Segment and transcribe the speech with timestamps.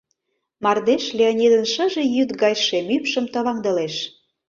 [0.63, 3.95] Мардеж Леонидын шыже йӱд гай шем ӱпшым товаҥдылеш.